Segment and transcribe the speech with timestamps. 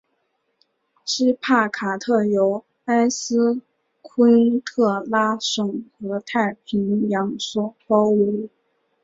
[1.05, 3.61] 锡帕卡特由埃斯
[4.01, 8.49] 昆特拉省和太平洋所包围。